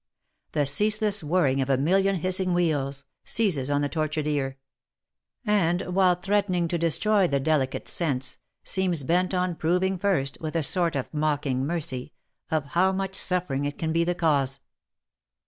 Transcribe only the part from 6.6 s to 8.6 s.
to destroy the delicate sense,